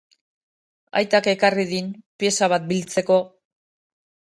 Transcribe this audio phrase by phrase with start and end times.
[1.01, 3.23] Aitak ekarri din, pieza bat biltzeko.